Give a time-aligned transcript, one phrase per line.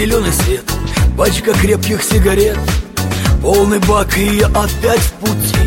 [0.00, 0.64] Зеленый свет,
[1.14, 2.56] пачка крепких сигарет
[3.42, 5.58] Полный бак и я опять в пути.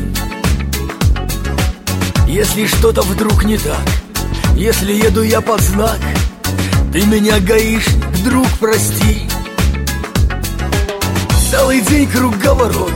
[2.27, 3.84] Если что-то вдруг не так,
[4.55, 5.99] если еду я под знак
[6.91, 9.30] Ты меня, гаишник, друг, прости.
[11.52, 12.93] Целый день круговорот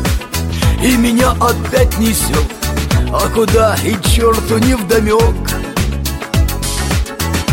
[0.83, 2.51] И меня опять несет
[3.13, 5.35] А куда и черту не вдомек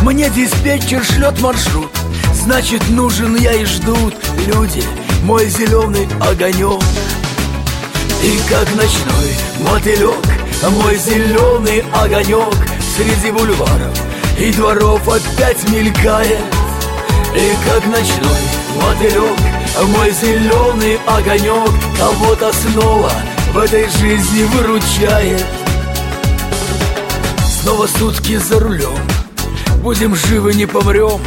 [0.00, 1.90] Мне диспетчер шлет маршрут
[2.44, 4.84] Значит нужен я и ждут люди
[5.22, 6.82] Мой зеленый огонек
[8.22, 10.14] И как ночной мотылек
[10.68, 12.54] Мой зеленый огонек
[12.94, 13.98] Среди бульваров
[14.38, 16.38] и дворов опять мелькает.
[17.34, 18.42] И как ночной
[18.76, 19.38] мотылек
[19.96, 23.10] Мой зеленый огонек Кого-то снова
[23.54, 25.46] в этой жизни выручает.
[27.62, 28.98] Снова сутки за рулем
[29.82, 31.20] Будем живы, не помрем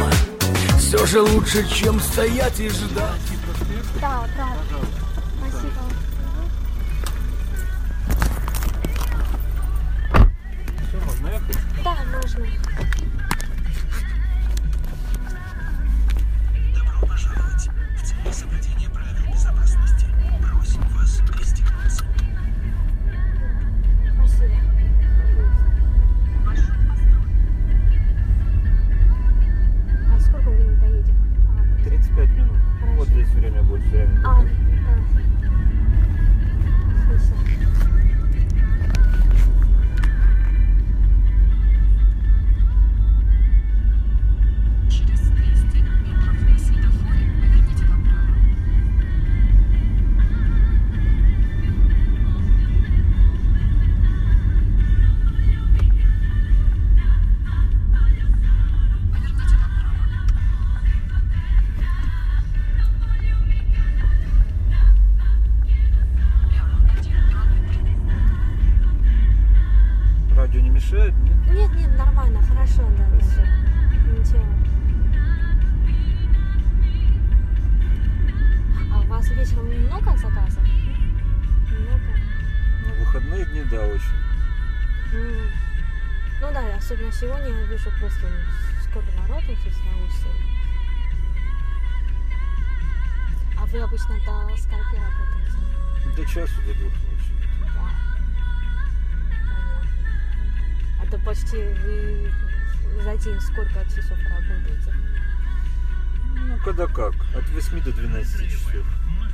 [0.88, 3.20] Все же лучше, чем стоять и ждать
[4.00, 4.56] Да, да.
[5.36, 5.82] Спасибо.
[10.88, 11.58] Все, можно ехать?
[11.84, 12.87] Да, можно.
[83.08, 85.52] Выходные дни, да, очень.
[86.40, 88.26] Ну да, особенно сегодня я вижу просто
[88.82, 90.26] сколько народу здесь на улице.
[93.56, 96.16] А вы обычно до скольки работаете?
[96.16, 97.32] До часу, до двух ночи.
[97.60, 97.90] Понятно.
[101.02, 102.32] А то почти вы
[103.02, 104.94] за день сколько часов работаете?
[106.34, 107.14] Ну, когда как.
[107.34, 108.86] От 8 до 12 часов.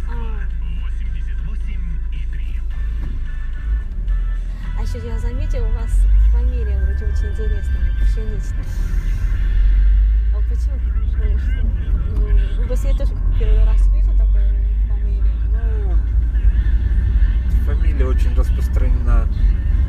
[0.09, 0.54] А.
[4.95, 8.65] еще я заметила, у вас фамилия вроде очень интересная, пшеничная.
[10.33, 10.79] А почему?
[12.59, 14.45] Ну, Просто я тоже первый раз вижу такую
[14.89, 15.25] фамилию.
[15.51, 15.97] Ну,
[17.67, 19.27] фамилия очень распространена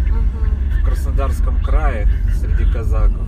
[0.09, 0.81] Ага.
[0.81, 3.27] в Краснодарском крае среди казаков.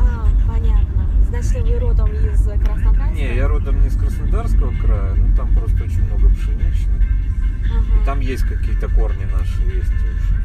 [0.00, 1.06] А, понятно.
[1.28, 3.10] Значит, вы родом из Краснодарска?
[3.12, 7.02] Не, я родом не из Краснодарского края, но там просто очень много пшеничных.
[7.70, 8.02] Ага.
[8.02, 10.37] И там есть какие-то корни наши, есть уже.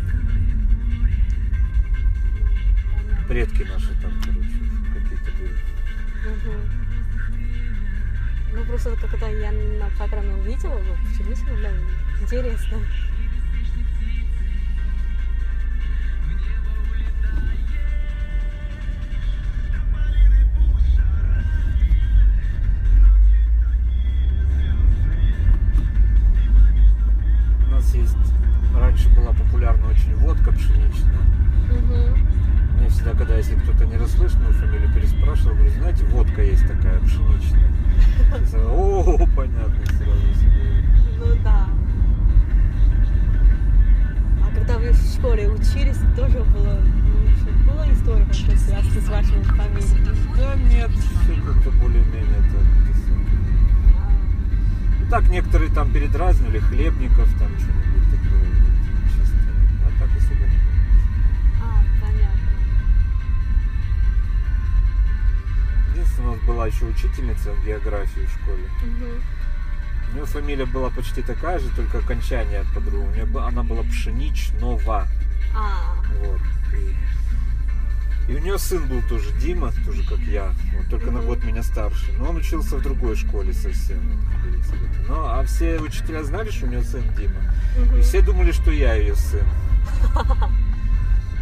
[3.28, 4.50] Предки наши там, короче,
[4.94, 5.58] какие-то были.
[8.54, 11.72] Ну, просто вот когда я на программе увидела, вот, пшеничную, да,
[12.22, 12.80] интересно.
[57.04, 58.50] Хлебников, там что-нибудь такое.
[59.10, 59.38] Чисто.
[59.84, 60.84] А так особо не помню.
[61.62, 62.50] А, понятно.
[65.94, 68.70] Единственное, у нас была еще учительница географии в школе.
[68.84, 69.22] Мгм.
[70.12, 73.10] У нее фамилия была почти такая же, только окончание по-другому.
[73.10, 75.08] У нее она была Пшеничнова.
[75.56, 76.42] А, Вот.
[76.74, 76.96] И,
[78.28, 81.64] и у нее сын был тоже Дима, тоже как я, вот, только на год меня
[81.64, 82.12] старше.
[82.18, 84.00] Но он учился в другой школе совсем.
[85.08, 87.98] Ну, а все учителя знали, что у нее сын Дима.
[87.98, 89.46] И все думали, что я ее сын.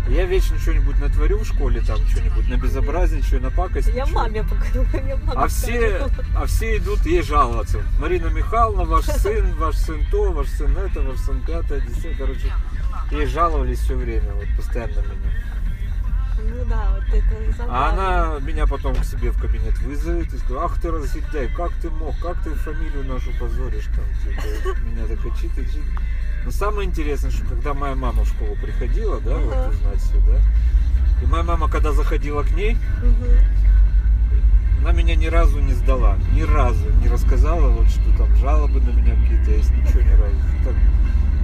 [0.10, 3.89] Я вечно что-нибудь натворю в школе, там что-нибудь на безобразничаю, на пакость.
[3.94, 7.81] Я маме покажу, я маме А все, а все идут ей жаловаться.
[8.00, 12.16] Марина Михайловна, ваш сын, ваш сын то, ваш сын это, ваш сын пятое, десятое.
[12.18, 12.51] Короче,
[13.12, 15.31] ей жаловались все время, вот постоянно меня.
[16.44, 17.70] Ну да, вот это забавно.
[17.70, 17.90] А
[18.34, 21.90] она меня потом к себе в кабинет вызовет и скажет, ах ты разъедяй, как ты
[21.90, 25.70] мог, как ты фамилию нашу позоришь, там, типа, меня так отчитывает.
[26.44, 29.44] Но самое интересное, что когда моя мама в школу приходила, да, Ага.
[29.46, 30.40] вот узнать все, да,
[31.24, 34.82] и моя мама, когда заходила к ней, Мгм.
[34.82, 38.90] она меня ни разу не сдала, ни разу не рассказала, вот что там жалобы на
[38.90, 40.36] меня какие-то есть, ничего ни разу.
[40.66, 40.74] Так,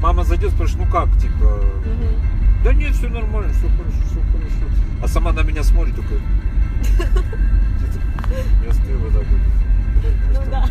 [0.01, 2.63] мама зайдет, спрашивает, ну как, типа, Мгм.
[2.63, 4.83] да нет, все нормально, все хорошо, все хорошо.
[4.99, 6.19] А сама на меня смотрит такой.
[8.65, 9.39] Я стою вот так вот.
[10.33, 10.65] Ну да.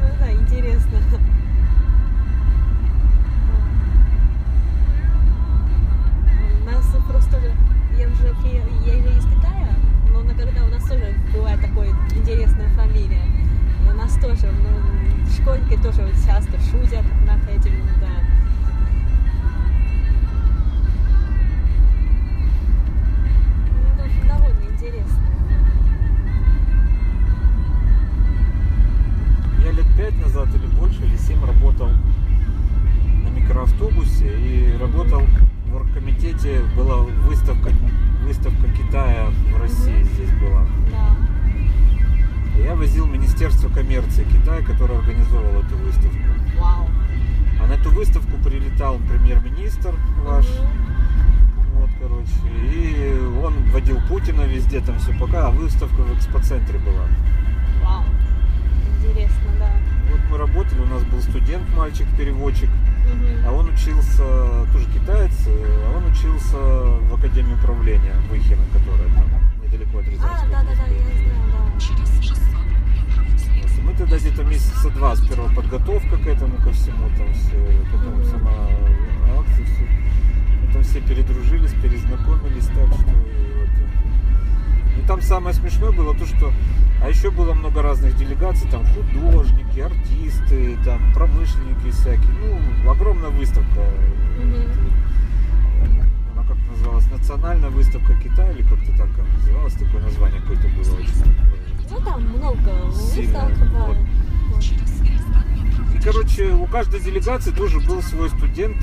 [0.00, 0.98] Ну да, интересно.
[6.60, 7.36] У нас просто,
[7.98, 8.34] я уже
[8.86, 9.74] я же из Китая,
[10.08, 13.26] но иногда у нас тоже бывает такое интересная фамилия.
[13.84, 14.80] И у нас тоже, ну,
[15.30, 18.21] школьники тоже часто шутят над этим, да.
[29.64, 35.22] Я лет пять назад или больше, или семь работал на микроавтобусе и работал
[35.66, 36.62] в оргкомитете.
[36.76, 37.70] Была выставка,
[38.24, 40.66] выставка Китая в России здесь была.
[40.90, 41.16] Да.
[42.60, 46.18] Я возил Министерство коммерции Китая, которое организовало эту выставку.
[46.58, 46.88] Вау.
[47.60, 49.94] А на эту выставку прилетал премьер-министр
[50.24, 50.46] ваш.
[50.46, 51.76] Мгм.
[51.76, 52.32] Вот, короче.
[52.64, 55.46] И он водил Путина везде, там все пока.
[55.46, 57.06] А выставка в экспоцентре была.
[57.84, 58.04] Вау.
[58.98, 59.51] Интересно,
[60.32, 62.70] мы работали, у нас был студент, мальчик-переводчик.
[62.70, 63.46] Мгм.
[63.46, 64.22] А он учился,
[64.72, 69.28] тоже китаец, э, а он учился в Академии управления Выхина, которая там
[69.62, 71.12] недалеко от А, Рязанской да, да, да, области.
[71.12, 71.80] я знаю, да.
[71.80, 76.56] Через 600 метров Вот, съезд и Мы тогда где-то месяца два сперва подготовка к этому,
[76.64, 78.24] ко всему, там все, потом Мгм.
[78.24, 78.52] сама
[79.38, 79.86] акция, все.
[80.66, 83.68] Потом все передружились, перезнакомились, так что вот.
[84.98, 86.52] И там самое смешное было то, что
[87.02, 92.30] а еще было много разных делегаций, там художники, артисты, там промышленники всякие.
[92.40, 93.80] Ну, огромная выставка.
[94.38, 94.70] Мгм.
[96.32, 97.10] Она как называлась?
[97.10, 100.98] Национальная выставка Китая или как-то так она называлась, такое название какое-то было.
[101.90, 103.96] Ну там много выставок, вот.
[106.04, 108.76] Короче, у каждой делегации тоже был свой студент,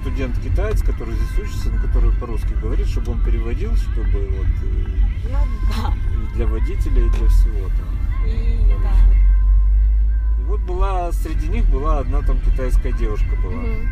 [0.00, 5.38] студент-китаец, который здесь учится, но который по-русски говорит, чтобы он переводил, чтобы вот и- Ну
[5.82, 5.94] да.
[6.14, 8.26] и для водителя, и для всего там.
[8.26, 8.82] И короче.
[8.82, 10.40] да.
[10.40, 13.54] И вот была, среди них была одна там китайская девушка была.
[13.54, 13.90] Мгм.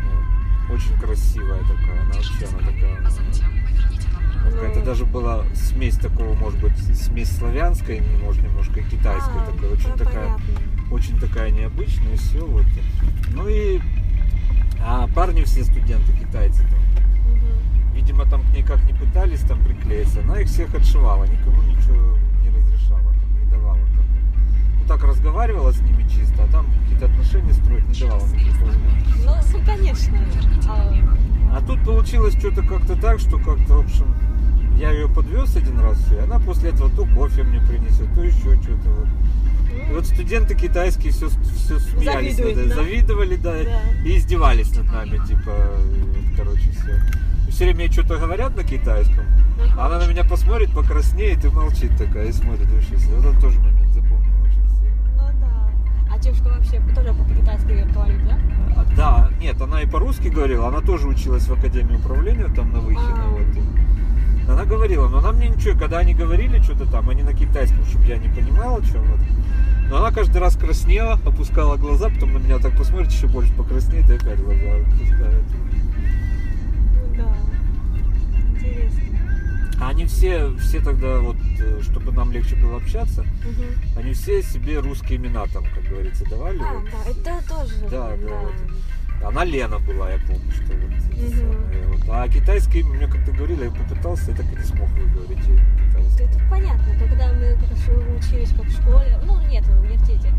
[0.69, 0.75] Вот.
[0.75, 4.51] Очень красивая такая, она вообще, она такая, а она- поверните направо.
[4.51, 4.85] какая-то Ну.
[4.85, 9.89] даже была смесь такого, может быть, смесь славянской, может, немножко и китайской А, такой, очень
[9.89, 10.43] ну, такая понятно.
[10.91, 12.65] Очень такая необычная, и все вот.
[13.33, 13.79] Ну и
[14.79, 16.79] а парни все студенты китайцы там.
[17.93, 22.17] Видимо, там к ней как не пытались там приклеиться, она их всех отшивала, никому ничего
[22.43, 24.05] не разрешала, там, не давала там.
[24.79, 28.23] Ну так разговаривала с ними чисто, а там какие-то отношения строить не давала.
[29.25, 30.19] Ну, ну, конечно.
[30.69, 34.05] А, А тут получилось что-то как-то так, что как-то, в общем,
[34.77, 38.61] я ее подвез один раз, и она после этого то кофе мне принесет, то еще
[38.61, 39.07] что-то вот.
[39.89, 42.75] И вот студенты китайские все, все смеялись, Завидуют, над- да?
[42.83, 44.07] завидовали, да, Да.
[44.09, 47.51] и издевались над нами, типа, вот, короче, все.
[47.51, 49.25] Все время что-то говорят на китайском,
[49.77, 52.95] а она на меня посмотрит, покраснеет и молчит такая, и смотрит вообще.
[52.95, 54.95] Этот тоже момент запомнил очень сильно.
[55.15, 56.13] Ну да.
[56.13, 58.37] А девушка вообще тоже по-китайски говорит, да?
[58.75, 62.79] А, да, нет, она и по-русски говорила, она тоже училась в Академии управления там на
[62.79, 63.29] Выхино, А.
[63.29, 63.41] вот.
[63.55, 67.83] и Она говорила, но она мне ничего, когда они говорили что-то там, они на китайском,
[67.85, 69.19] чтобы я не понимал, о чем вот.
[69.89, 74.09] Но она каждый раз краснела, опускала глаза, потом на меня так посмотрит, еще больше покраснеет
[74.09, 75.43] и опять глаза опускает.
[77.15, 77.37] Да.
[78.51, 79.01] Интересно.
[79.79, 83.97] А они все, все тогда вот, э, чтобы нам легче было общаться, Мгм.
[83.99, 86.59] они все себе русские имена там, как говорится, давали.
[86.59, 86.85] А, вот.
[87.23, 87.75] да, это тоже.
[87.89, 88.53] Да, да, вот.
[89.23, 91.31] Она Лена была, я помню, что вот.
[91.31, 92.01] самое, вот.
[92.09, 95.43] А китайский мне как-то говорили, я попытался, я так и не смог выговорить.
[96.19, 97.57] Это понятно, когда мы
[98.17, 100.29] учились как в школе, ну нет, в университете,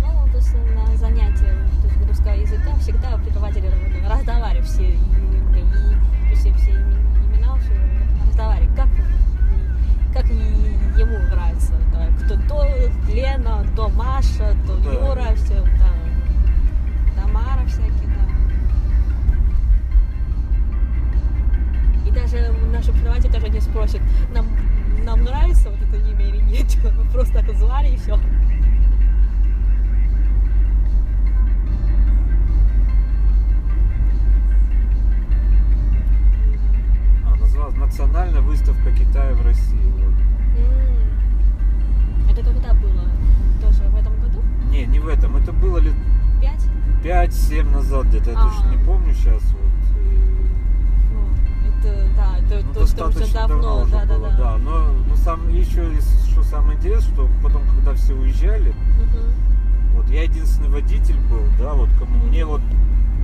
[0.00, 3.70] ну то есть на занятия то есть, русского языка всегда преподаватели
[4.08, 4.96] разговаривали все, и,
[6.30, 7.72] и все, все име- имена, все
[8.26, 8.88] разговаривали, как,
[10.12, 10.34] как и
[11.00, 12.64] ему нравится, да, кто то
[13.12, 14.92] Лена, то Маша, то Да.
[14.92, 15.94] Юра, все там,
[17.16, 18.27] Тамара всякие, да.
[23.68, 24.46] Спрашивают, нам,
[25.04, 26.76] нам нравится вот это имя или нет.
[26.84, 28.18] Мы просто так звали и все.
[37.24, 39.92] А, называлась Национальная выставка Китая в России.
[39.96, 40.14] Вот.
[42.30, 43.04] Это когда было?
[43.60, 44.42] Тоже в этом году?
[44.70, 45.36] Не, не в этом.
[45.36, 45.94] Это было лет
[47.02, 47.30] Пять?
[47.30, 48.30] 5-7 назад где-то.
[48.30, 48.48] Я А.
[48.48, 49.42] точно не помню сейчас.
[49.52, 49.67] Вот.
[52.50, 54.56] Ну, это, да, Ну, то, что уже достаточно давно, уже да, да, было, да.
[54.58, 55.90] Но, но сам, еще
[56.30, 59.96] что самое интересное, что потом, когда все уезжали, Мгм.
[59.96, 62.62] вот я единственный водитель был, да, вот кому мне вот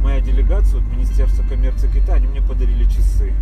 [0.02, 3.32] моя делегация, вот Министерство коммерции Китая, они мне подарили часы.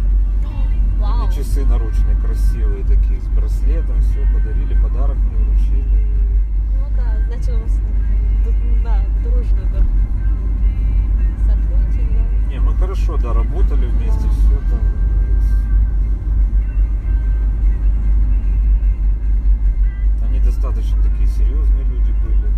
[1.00, 1.26] Вау.
[1.26, 6.06] Мне часы наручные, красивые такие, с браслетом, все подарили, подарок мне вручили.
[6.78, 7.60] Ну да, значит,
[8.84, 9.82] да, дружно, да.
[11.44, 12.50] Сотрудничали, да.
[12.52, 14.30] Не, мы хорошо, да, работали вместе, Да.
[14.30, 14.80] все там.
[20.44, 22.52] Достаточно такие серьезные люди были.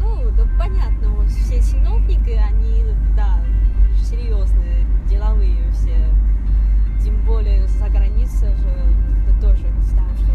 [0.00, 2.84] Ну, да, понятно, вот все чиновники, они,
[3.16, 3.40] да,
[4.02, 5.96] серьезные, деловые все.
[7.02, 8.68] Тем более за границей же,
[9.26, 10.32] это тоже знаю, что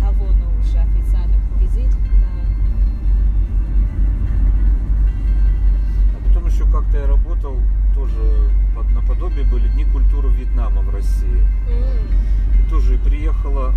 [0.00, 2.32] того, ну, уже официально визит, да.
[6.14, 7.56] А потом еще как-то я работал,
[7.94, 11.42] тоже под, наподобие были Дни культуры Вьетнама в России.
[11.68, 13.74] М, И тоже приехала,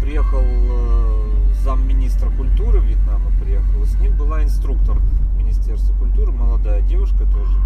[0.00, 1.18] приехал э,
[1.62, 4.96] замминистра культуры Вьетнама, приехал, и с ним была инструктор
[5.36, 7.56] Министерства культуры, молодая девушка тоже,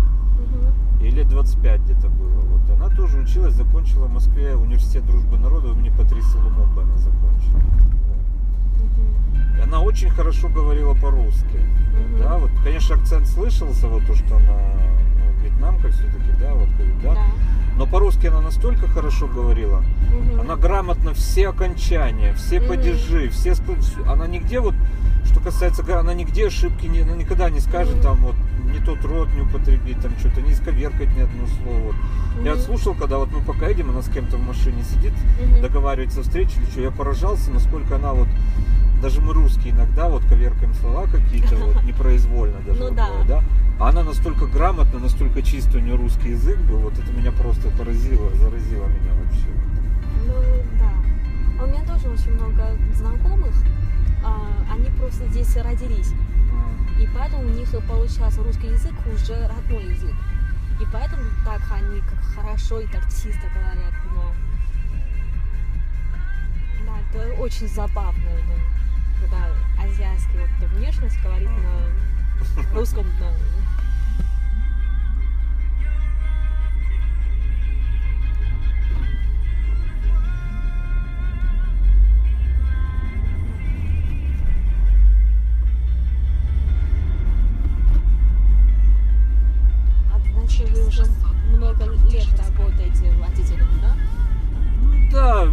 [1.01, 2.41] ей лет 25 где-то было.
[2.41, 2.71] Вот.
[2.71, 7.61] Она тоже училась, закончила в Москве университет дружбы народов, имени Патриса Лумумба она закончила.
[9.59, 11.61] И она очень хорошо говорила по-русски.
[11.93, 12.19] Мгм.
[12.21, 14.59] Да, вот, конечно, акцент слышался, вот то, что она
[15.17, 16.69] ну, вьетнамка все-таки, да, вот,
[17.03, 17.12] да.
[17.93, 20.41] По-русски она настолько хорошо говорила, Мгм.
[20.41, 22.69] она грамотно все окончания, все Мгм.
[22.69, 23.55] падежи, все
[24.09, 24.75] она нигде вот,
[25.27, 28.03] что касается, она нигде ошибки не, она никогда не скажет Мгм.
[28.03, 28.35] там вот
[28.73, 31.95] не тот род не употребит, там что-то не исковеркать ни одно слово.
[32.43, 32.65] Я вот Мгм.
[32.67, 35.61] слушал, когда вот мы пока едем, она с кем-то в машине сидит, Мгм.
[35.61, 38.29] договаривается встречи или что, я поражался, насколько она вот
[39.03, 43.07] даже мы русские иногда вот коверкаем слова какие-то вот непроизвольно даже Ну вот да.
[43.09, 43.43] бывает, да.
[43.81, 47.69] А она настолько грамотно, настолько чисто у нее русский язык был, вот это меня просто
[47.71, 49.49] поразило, заразило меня вообще.
[50.25, 50.35] Ну
[50.79, 50.93] да.
[51.61, 53.55] А у меня тоже очень много знакомых.
[54.25, 56.13] а, они просто здесь родились.
[57.01, 60.15] И поэтому у них получается русский язык уже родной язык.
[60.81, 63.95] И поэтому так они как хорошо и так чисто говорят.
[64.15, 64.33] Но...
[66.87, 68.82] Да, это очень забавно, ну,
[69.23, 69.47] когда
[69.81, 73.33] азиатский вот эта внешность говорит на русском, да.
[90.13, 91.05] А значит, вы уже
[91.57, 93.97] много лет работаете водителем, да?
[94.81, 95.49] Ну да,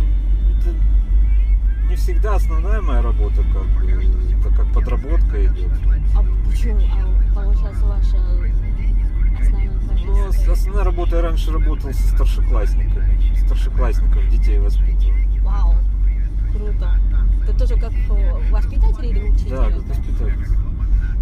[1.90, 5.72] не всегда основная моя работа, как бы, это как подработка идет.
[6.16, 6.80] А почему?
[6.80, 8.18] А получается ваша
[9.40, 9.72] основная
[10.06, 15.14] Ну, основная работа я раньше работал со старшеклассниками, старшеклассников, детей воспитывал.
[15.42, 15.76] Вау,
[16.52, 17.00] круто.
[17.48, 19.50] Ты тоже как э, воспитатель или учитель?
[19.50, 20.48] Да, как воспитатель.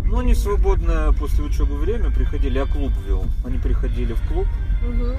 [0.03, 3.25] Ну, они в свободное после учебы время приходили, я клуб вел.
[3.45, 4.47] Они приходили в клуб,
[4.81, 5.15] Мгм.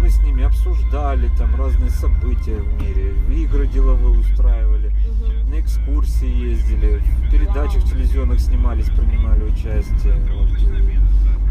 [0.00, 5.50] Мы с ними обсуждали там разные события в мире, игры деловые устраивали, Мгм.
[5.50, 10.14] на экскурсии ездили, в передачах телевизионных снимались, принимали участие.
[10.34, 10.48] Вот.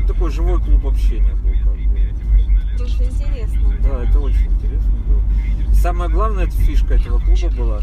[0.02, 2.78] Ну, Такой живой клуб общения был как бы.
[2.78, 3.74] Просто интересно.
[3.82, 5.22] Да, это очень интересно было.
[5.72, 7.82] И самое главное, эта фишка этого клуба была,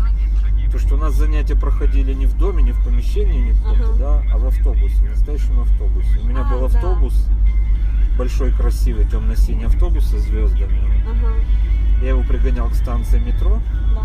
[0.71, 3.85] то, что у нас занятия проходили не в доме, не в помещении, не в каком-то,
[3.91, 3.99] Ага.
[3.99, 6.19] да, а в автобусе, в настоящем автобусе.
[6.23, 6.67] У меня А, был да.
[8.21, 10.79] Большой, красивый, темно-синий автобус со звездами.
[11.09, 11.33] Ага,
[12.03, 13.63] Я его пригонял к станции метро.
[13.95, 14.03] да.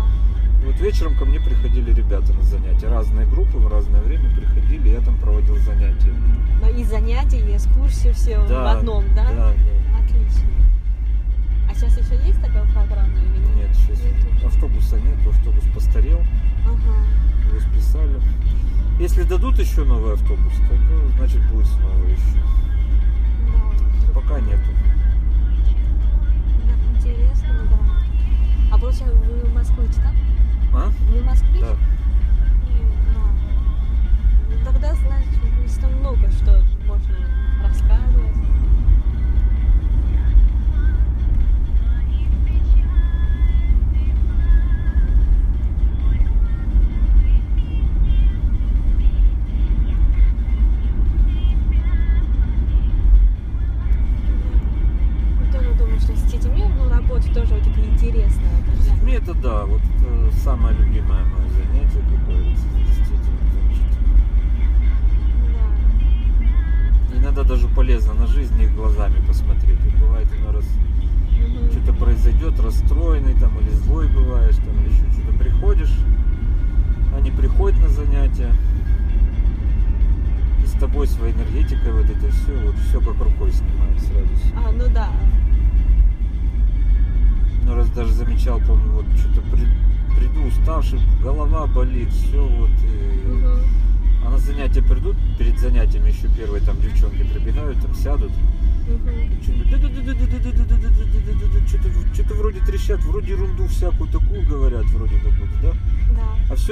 [0.62, 2.88] И вот вечером ко мне приходили ребята на занятия.
[2.88, 6.14] Разные группы в разное время приходили, я там проводил занятия.
[6.62, 9.24] Ну, И занятия, и экскурсии все в одном, да?
[9.26, 9.52] Да, да.
[9.98, 10.48] Отлично.
[11.70, 13.68] А сейчас еще есть такая программа или нет?
[13.68, 14.44] Нет, сейчас Нет.
[14.46, 16.20] автобуса нет, автобус постарел.
[16.64, 16.96] Ага.
[17.50, 18.18] Его списали.
[18.98, 22.40] Если дадут еще новый автобус, то, то, значит будет снова еще.
[24.16, 24.95] Пока нету.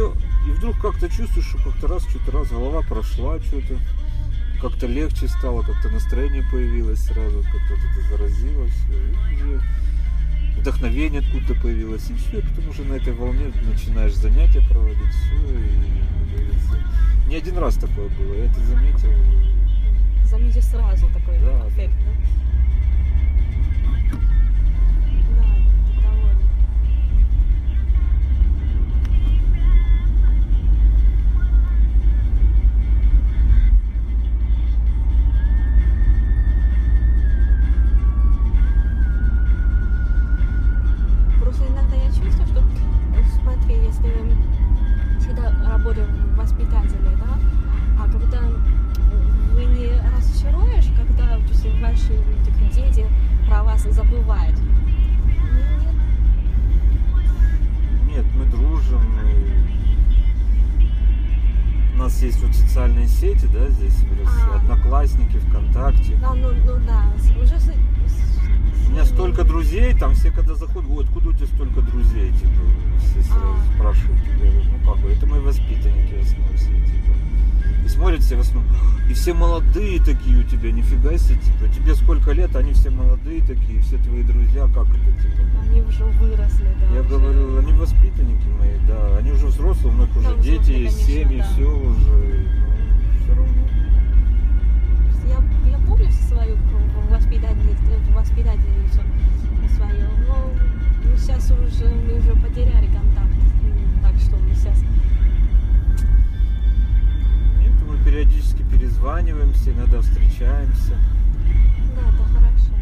[0.04, 0.14] Все,
[0.46, 3.78] и вдруг как-то чувствуешь, что как-то раз, что-то раз голова прошла, что-то
[4.60, 9.60] как-то легче стало, как-то настроение появилось сразу, как-то вот это заразилось, и уже
[10.58, 15.34] вдохновение откуда-то появилось, и все, и потом уже на этой волне начинаешь занятия проводить, все,
[15.58, 19.10] и, не один раз такое было, я это заметил,
[20.24, 21.92] Заметишь сразу такой Да, эффект?
[21.94, 22.43] Да,
[80.24, 84.22] такие у тебя, нифига себе, типа, тебе сколько лет, они все молодые такие, все твои
[84.22, 85.42] друзья, как это, типа.
[85.62, 86.94] Они уже выросли, да.
[86.94, 87.08] Я уже.
[87.10, 89.18] говорю, они воспитанники мои, да.
[89.18, 91.44] Они уже взрослые, у уже Да, дети взрослые, конечно, семьи, да.
[91.44, 92.46] все уже.
[93.22, 93.68] все равно.
[95.28, 96.56] Я, я помню свою
[97.10, 99.00] воспитательницу, воспитательницу
[99.76, 100.50] свою, но
[101.04, 103.34] ну, сейчас уже мы уже потеряли контакт,
[104.02, 104.78] так что мы сейчас
[107.60, 110.94] Нет, мы периодически перезваниваемся, иногда встречаемся.
[111.96, 112.72] да, это хорошо.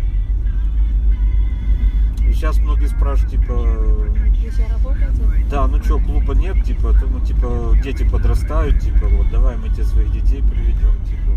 [2.29, 4.07] И сейчас многие спрашивают, типа, Вы
[4.73, 5.47] работаете?
[5.51, 9.69] да, ну что, клуба нет, типа, то, ну, типа, дети подрастают, типа, вот, давай мы
[9.69, 11.31] тебе своих детей приведем, типа,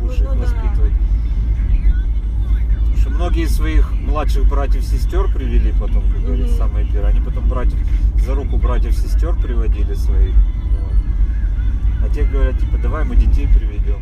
[0.00, 0.40] будешь Ну, их ну да.
[0.40, 0.92] воспитывать.
[2.78, 6.68] Потому что многие своих младших братьев-сестер привели потом, как говорится, Мгм.
[6.68, 7.10] самые первые.
[7.10, 7.78] Они потом братьев,
[8.24, 10.34] за руку братьев-сестер приводили своих.
[10.34, 10.92] вот.
[12.04, 13.73] А те говорят, типа, давай мы детей приведем.
[13.86, 13.92] Ну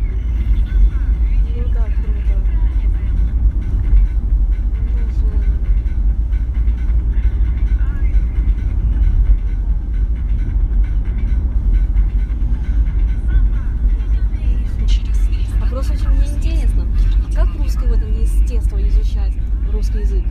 [1.75, 2.35] да, круто.
[15.61, 16.87] А просто очень мне интересно,
[17.35, 18.79] как русский вот они с детства
[19.73, 20.25] русский язык?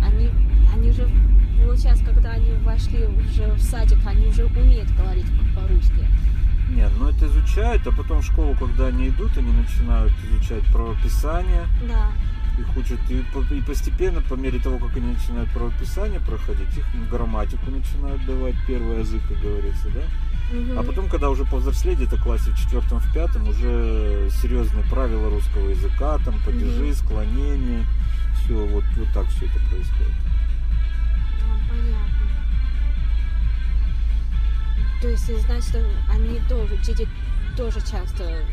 [0.00, 0.30] Они,
[0.72, 1.08] они же,
[1.76, 6.06] сейчас, когда они вошли уже в садик, они уже умеют говорить по-русски.
[6.68, 11.66] Нет, ну это изучают, а потом в школу, когда они идут, они начинают изучать правописание,
[11.88, 12.08] Да.
[12.58, 13.22] их учат, и,
[13.54, 18.98] и постепенно, по мере того, как они начинают правописание проходить, их грамматику начинают давать, первый
[19.00, 20.02] язык, как говорится, да?
[20.56, 20.78] Мгм.
[20.78, 25.30] А потом, когда уже повзрослели, где-то в классе в четвертом, в пятом, уже серьезные правила
[25.30, 26.94] русского языка, там падежи, Мгм.
[26.94, 27.84] склонения,
[28.44, 30.14] все, вот, вот так все это происходит.
[31.42, 32.15] А, понятно.
[35.00, 35.76] То есть, э, значит,
[36.10, 37.06] они тоже, дети
[37.56, 38.44] тоже часто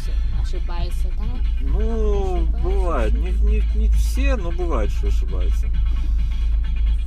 [0.00, 1.24] все ошибаются, да?
[1.60, 2.62] Ну, Ошибаются.
[2.62, 5.66] бывает, не, не, не все, но бывает, что ошибаются.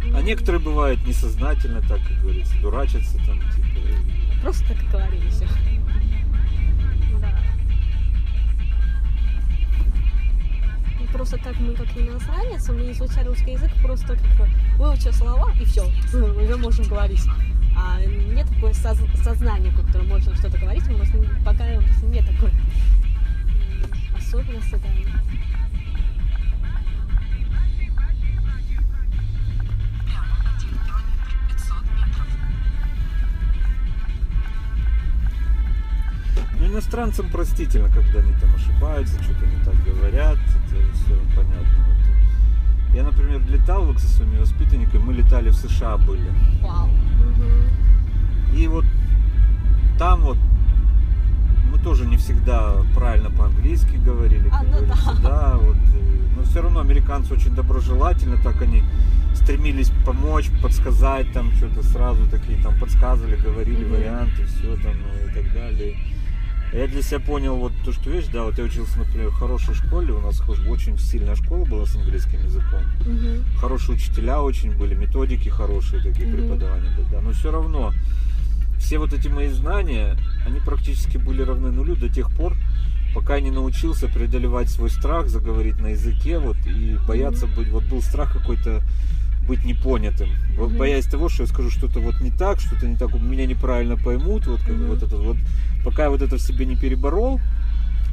[0.03, 3.79] А Ну, некоторые бывают несознательно, так как говорится, дурачатся там, типа.
[4.41, 5.47] Просто так говорили все.
[7.21, 7.39] Да.
[10.99, 15.65] Ну, Просто как мы, как иностранец, мы изучали русский язык, просто как выучил слова и
[15.65, 17.21] все, уже можем говорить.
[17.75, 21.09] А нет такое соз- сознания, в котором можно что-то говорить, у нас
[21.45, 22.51] пока нет такой
[24.17, 24.89] особенности, да.
[30.05, 32.27] прямо один километр 500 метров.
[36.59, 40.02] Ну, иностранцам простительно, когда они там ошибаются, что-то не так говорят,
[43.63, 46.29] летал вот со своими воспитанниками, мы летали в США были.
[46.61, 46.89] Вау.
[48.55, 48.85] И вот
[49.97, 50.37] там вот
[51.71, 55.29] мы тоже не всегда правильно по-английски говорили, А, ну говорится, да.
[55.29, 55.75] да, вот.
[55.77, 58.83] э, Но все равно американцы очень доброжелательно, так они
[59.33, 63.93] стремились помочь, подсказать там что-то сразу такие там подсказывали, говорили Мгм.
[63.93, 65.97] варианты, все там э, и так далее.
[66.73, 69.75] Я для себя понял вот то, что видишь, да, вот я учился, например, в хорошей
[69.75, 72.81] школе, у нас очень сильная школа была с английским языком.
[73.05, 73.43] Мгм.
[73.59, 76.37] Хорошие учителя очень были, методики хорошие такие Мгм.
[76.37, 77.21] преподавания были, да.
[77.21, 77.93] Но все равно
[78.79, 82.55] все вот эти мои знания, они практически были равны нулю до тех пор,
[83.13, 87.83] пока я не научился преодолевать свой страх, заговорить на языке, вот, и бояться быть, вот
[87.83, 88.81] был страх какой-то
[89.47, 90.77] быть непонятым, Бо- Мгм.
[90.77, 94.47] боясь того, что я скажу что-то вот не так, что-то не так, меня неправильно поймут,
[94.47, 94.87] вот как бы Мгм.
[94.93, 95.37] вот это вот,
[95.83, 97.39] пока я вот это в себе не переборол,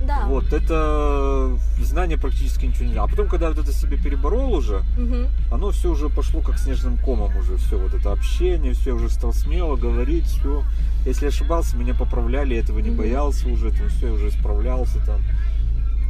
[0.07, 0.25] Да.
[0.27, 2.97] вот это знание практически ничего не.
[2.97, 5.27] А потом, когда я вот это себе переборол уже, Мгм.
[5.53, 9.33] оно все уже пошло как снежным комом уже, все вот это общение, все уже стал
[9.35, 10.65] смело говорить, все.
[11.07, 12.99] Если ошибался, меня поправляли, этого не Мгм.
[12.99, 15.21] боялся уже, там все, я уже справлялся там.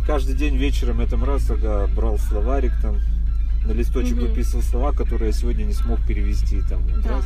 [0.07, 2.97] Каждый день вечером я там раз ага, брал словарик там,
[3.65, 4.27] на листочек Мгм.
[4.29, 6.83] выписывал слова, которые я сегодня не смог перевести там.
[6.83, 7.11] вот Да.
[7.11, 7.25] раз.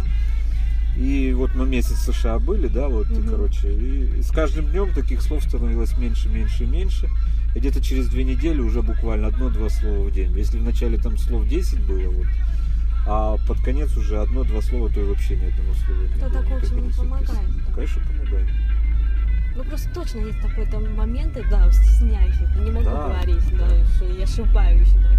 [0.96, 3.28] И вот мы месяц в США были, да, вот, и, Мгм.
[3.28, 7.08] короче, и с каждым днем таких слов становилось меньше, меньше и меньше.
[7.54, 10.32] И где-то через две недели уже буквально одно-два слова в день.
[10.36, 12.26] Если вначале там слов 10 было, вот,
[13.06, 16.42] а под конец уже одно-два слова, то и вообще ни одного слова не Это было.
[16.42, 17.28] так очень не помогает,
[17.66, 17.74] да.
[17.74, 18.48] Конечно, помогает.
[19.56, 22.48] Ну просто точно есть такой там моменты, да, стесняющие.
[22.64, 23.86] Не могу Да, говорить, да, да.
[23.96, 25.13] что я ошибаюсь, да.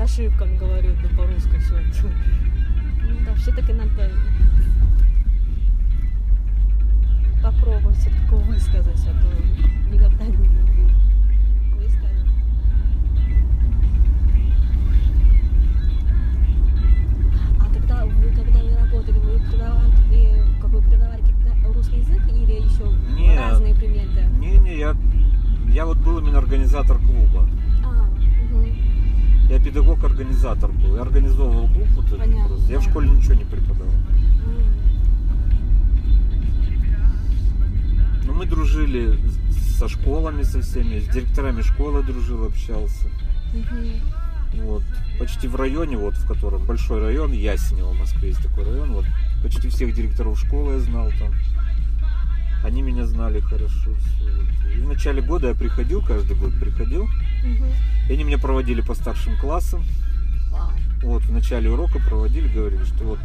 [0.00, 1.74] С ошибками говорю, да, по-русски все.
[3.02, 4.10] Ну да, все-таки надо
[7.42, 10.48] попробовать все-таки высказать, а то никогда не буду
[11.76, 12.26] высказать.
[17.58, 21.24] А тогда вы, когда вы работали, вы преподавали, как вы преподавали
[21.74, 23.38] русский язык или еще Нет.
[23.38, 24.24] разные предметы?
[24.38, 24.96] Не-не, я,
[25.68, 27.46] я вот был именно организатор клуба.
[27.84, 28.08] А,
[28.50, 28.89] мгм.
[29.50, 30.94] Я педагог-организатор был.
[30.94, 32.72] Я организовывал клуб вот этот Понятно, просто.
[32.72, 33.92] Я в школе ничего не преподавал.
[33.92, 34.64] М.
[38.26, 39.18] Ну, мы дружили
[39.76, 43.08] со школами со всеми, с директорами школы дружил, общался.
[43.52, 44.64] Мгм.
[44.66, 44.84] Вот.
[45.18, 49.06] Почти в районе, вот в котором большой район, Ясенево в Москве есть такой район, вот
[49.42, 51.34] почти всех директоров школы я знал там.
[52.62, 53.90] Они меня знали хорошо.
[54.20, 57.08] И в начале года я приходил, каждый год приходил,
[57.44, 57.66] Мгм.
[58.08, 59.84] и они меня проводили по старшим классам.
[60.50, 60.70] Вау.
[61.02, 63.18] Вот в начале урока проводили, говорили, что вот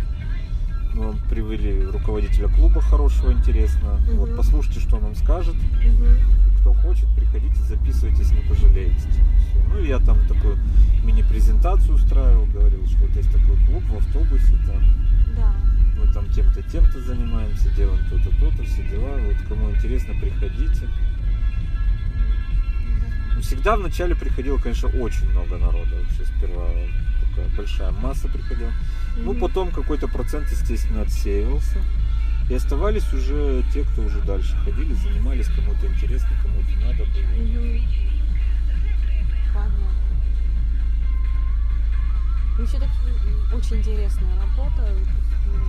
[0.93, 3.97] мы вам привели руководителя клуба хорошего, интересного.
[3.97, 4.17] Мгм.
[4.17, 5.55] Вот послушайте, что он вам скажет.
[5.83, 6.17] Мгм.
[6.61, 9.07] Кто хочет, приходите, записывайтесь, не пожалеете.
[9.67, 10.57] Ну я там такую
[11.03, 14.81] мини-презентацию устраивал, говорил, что вот есть такой клуб в автобусе, там
[15.35, 15.53] Да.
[15.99, 19.19] мы там тем-то, тем-то занимаемся, делаем то-то, то-то, все дела.
[19.19, 20.87] Вот кому интересно, приходите.
[23.45, 25.95] Ну, Всегда вначале приходило, конечно, очень много народа.
[25.95, 26.67] Вообще сперва
[27.29, 28.71] такая большая масса приходила.
[29.17, 29.39] Ну, Мгм.
[29.41, 31.79] потом какой-то процент, естественно, отсеивался.
[32.49, 37.21] И оставались уже те, кто уже дальше ходили, занимались, кому-то интересно, кому-то надо было.
[37.37, 37.81] Мгм.
[39.53, 39.89] Понятно.
[42.57, 42.91] Ну, все-таки
[43.53, 44.89] очень интересная работа.
[45.45, 45.61] Ну,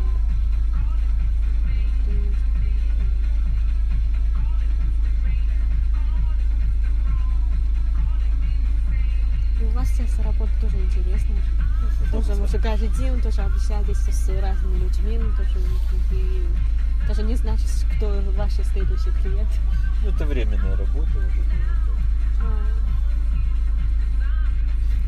[2.07, 2.46] думаю, что-
[9.59, 11.40] У вас сейчас работа тоже интересная.
[12.12, 15.59] Тоже, может, каждый день тоже общаетесь с разными людьми, ну, тоже,
[16.12, 16.47] и
[17.09, 19.49] даже не значит, кто ваш следующий клиент.
[20.03, 21.11] Ну, это временная работа.
[22.42, 22.66] А,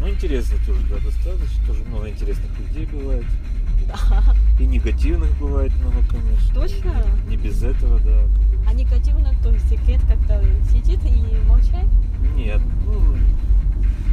[0.01, 1.67] Ну, интересно тоже, да, достаточно.
[1.67, 3.27] Тоже много интересных людей бывает.
[3.87, 4.23] Да.
[4.59, 6.55] И негативных бывает много, конечно.
[6.55, 7.05] Точно?
[7.27, 8.23] Не без этого, да.
[8.69, 11.89] А негативно, то есть секрет как-то сидит и молчать?
[12.35, 13.17] Нет, ну,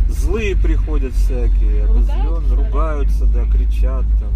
[0.07, 2.55] злые приходят всякие, ли?
[2.55, 4.33] ругаются, да, кричат, там,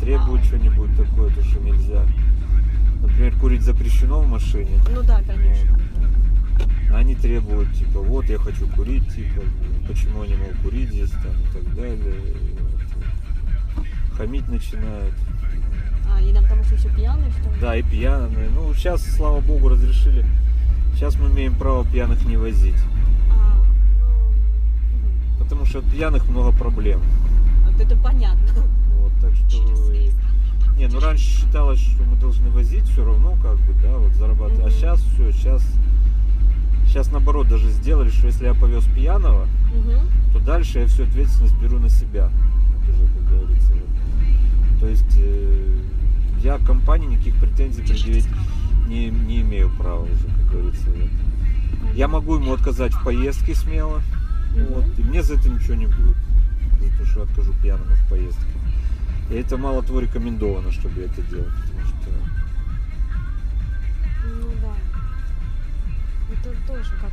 [0.00, 2.02] требуют что-нибудь такое, то, что нельзя.
[3.02, 4.78] Например, курить запрещено в машине.
[4.92, 5.78] Ну да, конечно.
[6.92, 9.42] Они требуют, типа, вот я хочу курить, типа,
[9.86, 12.14] почему я не могу курить здесь, там, и так далее.
[14.16, 15.14] Хамить начинают.
[16.10, 17.60] А, и нам потому что еще пьяные, что ли?
[17.60, 18.48] Да, и пьяные.
[18.54, 20.24] Ну, сейчас, слава богу, разрешили.
[20.94, 22.74] Сейчас мы имеем право пьяных не возить.
[25.48, 25.50] А.
[25.50, 27.00] Потому что от пьяных много проблем.
[27.66, 28.62] Вот это понятно.
[29.00, 29.58] Вот, так что...
[30.76, 34.60] Не, ну раньше считалось, что мы должны возить все равно, как бы, да, вот зарабатывать.
[34.60, 34.70] А Мгм.
[34.72, 35.62] сейчас все, сейчас...
[36.86, 40.00] Сейчас наоборот даже сделали, что если я повез пьяного, Мгм.
[40.32, 42.30] то дальше я всю ответственность беру на себя.
[42.88, 43.72] уже, как говорится.
[43.74, 44.80] вот.
[44.80, 45.76] То есть э,
[46.42, 48.26] я к компании никаких претензий предъявить
[48.88, 50.86] не, не имею права уже, как говорится.
[50.90, 51.94] вот.
[51.94, 54.00] Я могу ему отказать в поездке смело,
[54.54, 56.16] вот, и мне за это ничего не будет.
[56.80, 58.44] За то, что я откажу пьяному в поездке.
[59.30, 62.10] И это мало того рекомендовано, чтобы это делал, потому что
[64.24, 64.74] Ну да.
[66.32, 67.12] Это тоже как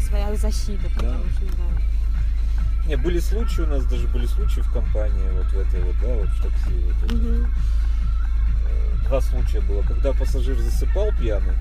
[0.00, 2.86] своя защита, потому что, да.
[2.88, 6.14] Не, были случаи у нас, даже были случаи в компании, вот в этой вот, да,
[6.14, 6.84] вот в такси.
[6.86, 7.12] Вот.
[7.12, 11.54] Э, Два случая было, когда пассажир засыпал пьяный,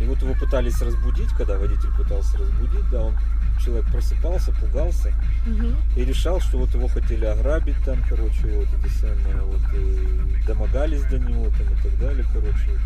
[0.00, 3.14] и вот его пытались разбудить, когда водитель пытался разбудить, да, он
[3.64, 5.12] человек просыпался, пугался
[5.46, 5.76] Мгм.
[5.96, 11.02] и решал, что вот его хотели ограбить там, короче, вот это самое, вот, и домогались
[11.04, 12.78] до него там и так далее, короче,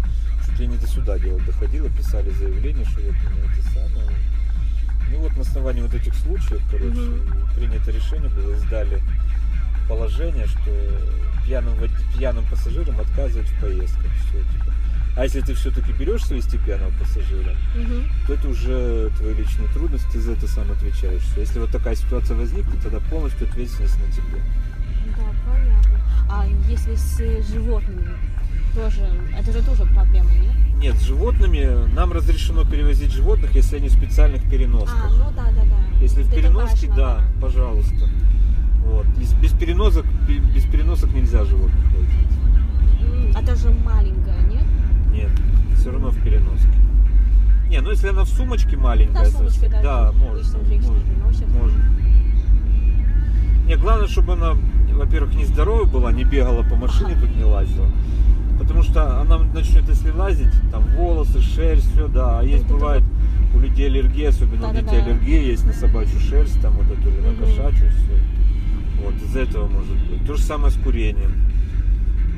[0.45, 4.11] чуть ли не до суда дело доходило, писали заявление, что вот меня это самое.
[5.11, 7.49] Ну вот на основании вот этих случаев, короче, Мгм.
[7.55, 9.01] принято решение было, издали
[9.89, 10.61] положение, что
[11.47, 11.75] пьяным,
[12.17, 14.11] пьяным пассажирам отказывать в поездках.
[14.29, 14.73] Всё, типа.
[15.17, 18.03] А если ты все-таки берешь пьяного пассажира, Мгм.
[18.27, 21.23] то это уже твои личные трудности, ты за это сам отвечаешь.
[21.39, 24.43] Если вот такая ситуация возникнет, тогда полностью ответственность на тебе.
[25.17, 26.01] Да, понятно.
[26.29, 28.11] А если с животными
[28.75, 30.53] тоже, это же тоже проблема, нет?
[30.83, 35.07] Нет, с животными нам разрешено перевозить животных, если они в специальных переносках.
[35.07, 36.03] А, ну да, да, да.
[36.03, 38.07] Если в Это переноске, важно, да, пожалуйста.
[38.85, 39.07] Вот.
[39.19, 43.35] Без, без переносок, бе- без переносок нельзя животных возить.
[43.35, 44.56] А это же маленькая, нет?
[45.17, 45.31] Нет,
[45.79, 46.69] все равно в переноске.
[47.69, 49.83] Не, ну если она в сумочке маленькая, Да, сумочка, да.
[49.83, 51.77] да, может, может, может.
[53.67, 54.53] Не, главное, чтобы она,
[54.93, 57.23] во-первых, не здоровая была, не бегала по машине, Ага.
[57.27, 57.89] тут не лазила.
[58.59, 62.39] Потому что она начнет, если лазить, там волосы, шерсть, все, да.
[62.39, 63.03] А есть это бывает
[63.55, 64.83] у людей аллергия, особенно у Да-да-да.
[64.83, 69.03] детей аллергия есть на собачью шерсть, там вот эту или на кошачью, все.
[69.05, 70.25] Вот, из-за этого может быть.
[70.27, 71.33] То же самое с курением.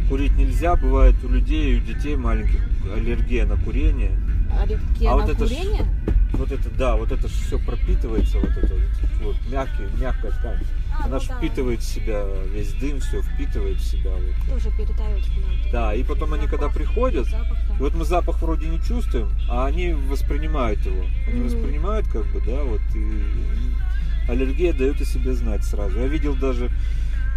[0.08, 2.60] Курить нельзя, бывает у людей и у детей маленьких
[2.94, 4.12] аллергия на курение.
[4.58, 5.84] Аллергия А на вот это курение?
[6.32, 8.74] Вот это, да, вот это все пропитывается, вот это
[9.22, 10.60] вот мягкий, мягкая ткань.
[10.96, 11.36] А, Она ну да.
[11.36, 14.10] впитывает в себя весь дым, все впитывает в себя.
[14.12, 14.54] Вот.
[14.62, 15.72] Тоже передает к нам.
[15.72, 17.74] Да, и потом они когда Запах, приходят, запах, да.
[17.78, 21.04] вот мы запах вроде не чувствуем, а они воспринимают его.
[21.26, 21.44] Они Мгм.
[21.48, 25.98] воспринимают как бы, да, вот и аллергия дает о себе знать сразу.
[25.98, 26.70] Я видел даже,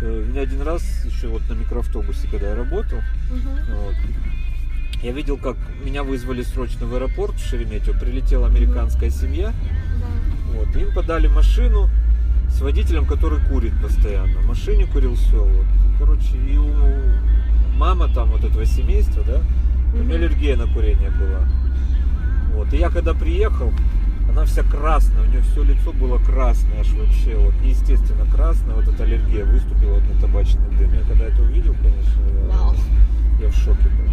[0.05, 2.99] меня один раз еще вот на микроавтобусе, когда я работал,
[3.31, 3.75] Мгм.
[3.75, 3.95] вот,
[5.03, 9.47] я видел, как меня вызвали срочно в аэропорт в Шереметьево, прилетела американская семья,
[9.99, 10.07] Да.
[10.59, 11.89] вот, им подали машину
[12.49, 14.39] с водителем, который курит постоянно.
[14.41, 15.43] В машине курил все.
[15.43, 15.65] Вот.
[15.99, 16.69] Короче, и у
[17.77, 19.41] мама там вот этого семейства, да,
[19.93, 21.47] у нее аллергия на курение была.
[22.53, 22.73] Вот.
[22.73, 23.71] И я когда приехал,
[24.29, 28.87] она вся красная, у нее все лицо было красное, аж вообще вот неестественно красное, вот
[28.87, 30.93] эта аллергия выступила вот на табачный дым.
[30.93, 32.75] Я когда это увидел, конечно, я, Вау.
[33.41, 34.11] я в шоке был.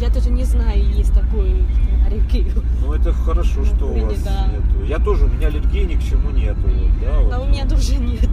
[0.00, 1.64] Я даже не знаю, есть такой
[2.06, 2.62] аллергию.
[2.80, 4.46] Ну это хорошо, что у курение, вас да.
[4.46, 4.84] нету.
[4.86, 6.60] Я тоже, у меня аллергии ни к чему нету.
[6.62, 7.32] Вот, да, вот.
[7.32, 8.30] А у меня тоже нет.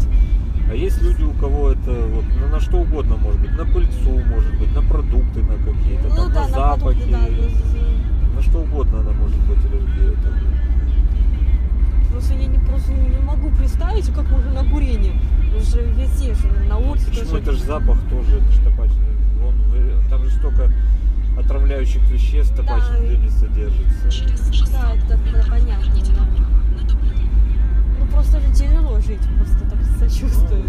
[0.69, 4.19] А есть люди, у кого это вот на, на что угодно может быть, на пыльцу,
[4.27, 8.35] может быть, на продукты, на какие-то, там, Ну да, на на запахи, продукты, да.
[8.35, 10.11] на что угодно она может быть аллергия.
[10.21, 10.33] там.
[12.11, 15.13] Просто я не просто не могу представить, как можно на курение.
[15.55, 17.41] Уже везде же, на улице Почему тоже.
[17.41, 19.15] это же запах тоже, это ж табачный,
[19.45, 20.71] он, в- там же столько
[21.37, 23.07] отравляющих веществ в табачном Да.
[23.07, 24.11] дыме содержится.
[24.11, 26.27] Через 600 Да, это метров понятно, да.
[27.99, 30.63] Ну просто же тяжело жить, просто так сочувствую.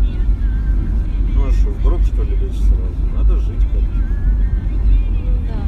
[1.34, 3.06] Ну а что, в гроб что ли лечь сразу?
[3.16, 3.78] Надо жить как-то.
[3.80, 5.60] Ну да.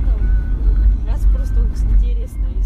[0.00, 2.62] Ну, У вас просто интересная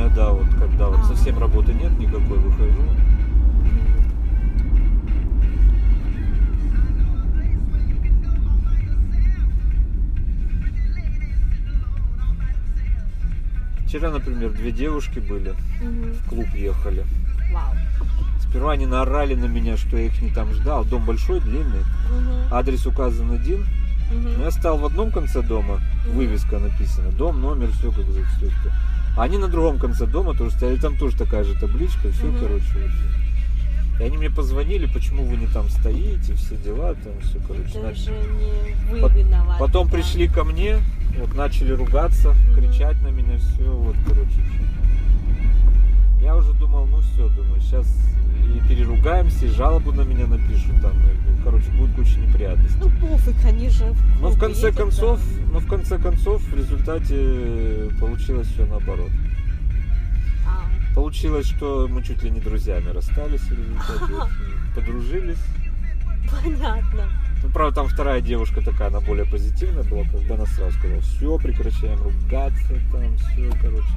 [0.00, 1.04] временами иногда, вот когда вот А.
[1.04, 2.82] совсем работы нет никакой, выхожу.
[13.86, 16.12] Вчера, например, две девушки были, Мгм.
[16.12, 17.04] в клуб ехали.
[17.52, 17.74] Вау.
[18.40, 20.84] Сперва они наорали на меня, что я их не там ждал.
[20.84, 21.84] Дом большой, длинный.
[22.08, 22.52] Мгм.
[22.54, 23.66] Адрес указан один.
[24.12, 26.16] Но я стал в одном конце дома, Мгм.
[26.16, 27.10] вывеска написана.
[27.12, 28.50] Дом, номер, все как за все.
[29.20, 32.38] А они на другом конце дома тоже стояли, там тоже такая же табличка, все, Мгм.
[32.40, 32.64] короче.
[32.72, 34.00] вот.
[34.00, 37.68] И они мне позвонили, почему вы не там стоите, все дела, там все, короче.
[37.68, 38.12] Это начали.
[38.14, 39.58] не вы Пот- виноваты.
[39.60, 39.92] Потом да.
[39.94, 40.78] пришли ко мне,
[41.18, 42.54] вот начали ругаться, Мгм.
[42.54, 44.40] кричать на меня, все, вот, короче.
[46.22, 47.86] Я уже думал, ну все, думаю, сейчас
[48.40, 52.78] и переругаемся, и жалобу на меня напишут там, и, короче, будет куча неприятностей.
[52.80, 55.52] Ну, пофиг, они же в Но в конце едут, концов, да.
[55.52, 59.10] но в конце концов, в результате получилось все наоборот.
[60.46, 64.32] А, Получилось, что мы чуть ли не друзьями расстались в результате,
[64.74, 65.38] подружились.
[66.30, 67.04] понятно.
[67.42, 71.00] Ну, правда, там вторая девушка такая, она более позитивная была, как бы она сразу сказала,
[71.00, 73.88] все, прекращаем ругаться, там, все, короче,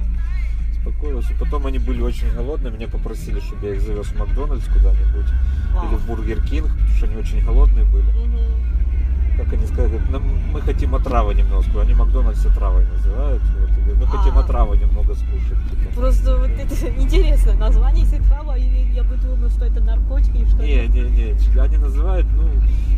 [0.84, 1.30] успокоилась.
[1.30, 5.26] И потом они были очень голодные, меня попросили, чтобы я их завез в Макдональдс куда-нибудь,
[5.88, 8.06] или в Бургер Кинг, потому что они очень голодные были.
[8.10, 8.83] Мгм.
[9.36, 14.06] Как они сказали, говорят, «Нам- мы хотим отравы немного, они Макдональдс отравой называют, вот, мы
[14.06, 14.40] хотим А.
[14.42, 15.94] отравы немного скушать, типа.
[16.00, 20.44] Просто вот это интересное название, если отрава, или я бы думала, что это наркотики, или
[20.48, 22.48] что Не, не, не, они называют, ну,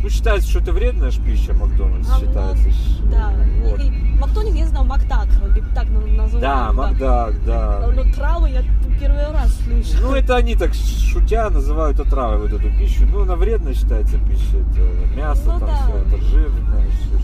[0.03, 2.67] ну считается, что это вредная ж пища Макдональдс, А, считается.
[3.01, 3.31] ну, Да.
[3.63, 3.79] вот.
[3.79, 6.41] И Макдональдс, я знал, Макдак, или так на- называют.
[6.41, 7.89] Да, Макдак, да.
[7.95, 8.61] Но травы я
[8.99, 9.97] первый раз слышу.
[10.01, 13.05] Ну, это они так шутя называют отравой вот эту пищу.
[13.11, 14.57] Ну, она вредная считается пища.
[14.57, 15.75] Это мясо, Ну там да.
[15.77, 16.83] все, это жирное.
[16.91, 17.17] что.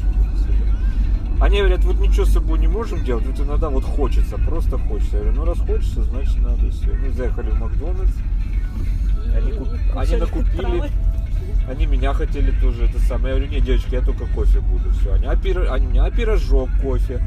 [1.43, 5.17] Они говорят, вот ничего с собой не можем делать, вот иногда вот хочется, просто хочется.
[5.17, 6.93] Я говорю, ну раз хочется, значит надо все.
[6.93, 8.13] Мы заехали в Макдональдс,
[9.35, 10.83] они куп- они накупили.
[11.67, 13.33] они меня хотели тоже это самое.
[13.33, 14.89] Я говорю, нет, девочки, я только кофе буду.
[14.91, 15.13] Все.
[15.13, 17.21] Они, а, пир- они мне, а пирожок кофе,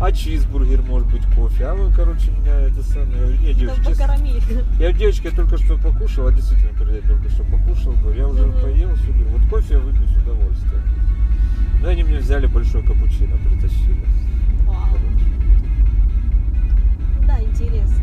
[0.00, 1.64] а чизбургер может быть кофе.
[1.64, 3.10] А вы, короче, меня это самое.
[3.10, 4.32] Я говорю, нет, девочки, покорми.
[4.78, 8.16] я говорю, девочки, я только что покушал, а действительно, говорю, я только что покушал, говорю,
[8.18, 10.82] я уже поел, все, говорю, вот кофе я выпью с удовольствием.
[11.82, 14.04] Ну, они мне взяли большой капучино, притащили.
[14.66, 14.98] Вау.
[17.26, 18.02] Да, интересно.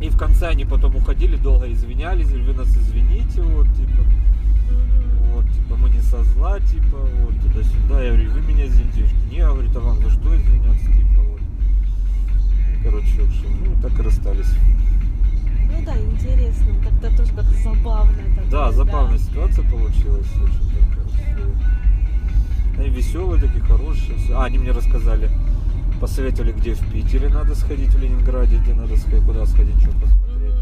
[0.00, 4.02] И в конце они потом уходили, долго извинялись, вы нас извините, вот, типа,
[4.70, 5.32] Мгм.
[5.34, 8.02] вот, типа, мы не со зла, типа, вот, туда-сюда.
[8.02, 9.08] Я говорю, вы меня извините.
[9.30, 11.40] Не, я говорю, а вам за что извиняться, типа, вот.
[12.82, 14.54] Короче, в общем, ну, так и расстались.
[15.70, 16.66] Ну да, интересно.
[16.84, 18.12] Так-то тоже как-то забавно.
[18.36, 20.71] такое, Да, забавная ситуация получилась, очень.
[22.82, 24.16] Они веселые такие, хорошие.
[24.34, 25.30] А, они мне рассказали,
[26.00, 30.56] посоветовали, где в Питере надо сходить, в Ленинграде, где надо сходить, куда сходить, что посмотреть.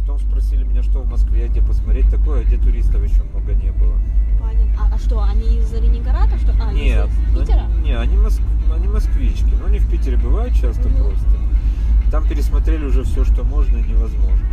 [0.00, 3.94] Потом спросили меня, что в Москве, где посмотреть такое, где туристов еще много не было.
[4.38, 4.74] Понятно.
[4.78, 6.52] А, а что, они из Ленинграда, что?
[6.62, 7.66] А, они Нет, из Питера?
[7.82, 8.42] не, они, моск-
[8.76, 10.96] они москвички, но они в Питере бывают часто Мгм.
[10.98, 11.26] просто.
[12.10, 14.46] Там пересмотрели уже все, что можно и невозможно.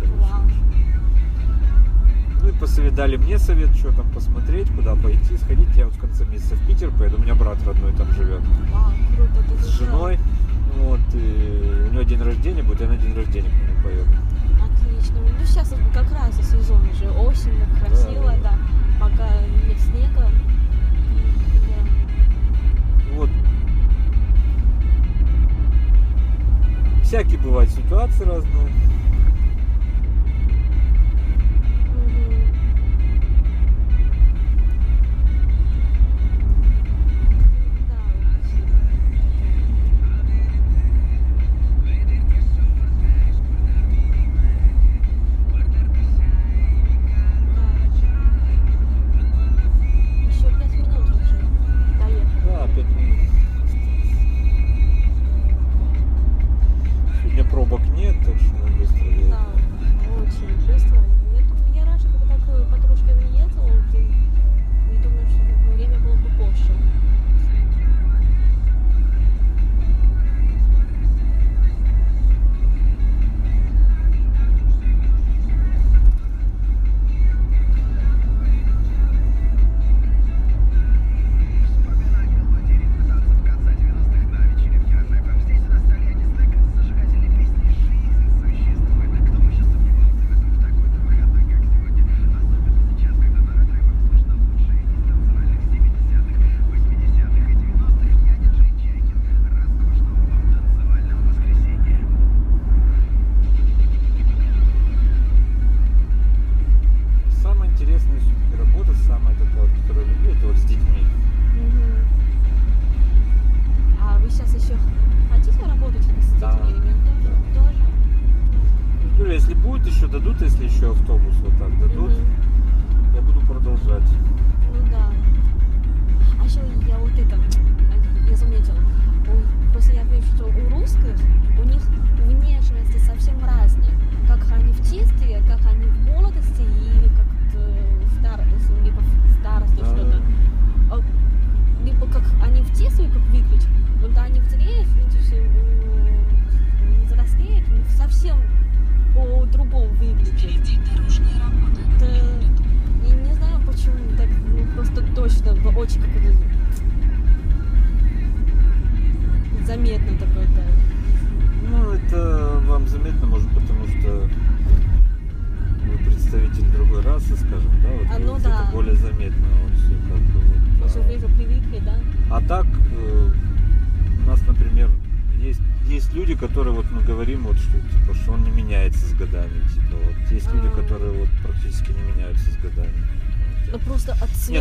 [0.00, 0.30] Вот.
[0.30, 0.40] Вау.
[2.48, 5.68] Ну и посоветовали мне совет, что там посмотреть, куда пойти, сходить.
[5.76, 8.40] Я вот в конце месяца в Питер поеду, у меня брат родной там живет
[8.72, 9.62] Вау, круто.
[9.62, 10.18] с женой.
[10.78, 14.08] Вот, и у него день рождения будет, я на день рождения к нему поеду.
[14.64, 15.16] Отлично.
[15.20, 17.52] Ну сейчас как раз сезон уже, осень,
[17.84, 18.50] красиво, Да.
[18.50, 18.58] да.
[18.98, 19.28] Пока
[19.66, 20.30] нет снега.
[21.66, 23.14] Да.
[23.14, 23.30] Вот.
[27.02, 28.72] Всякие бывают ситуации разные.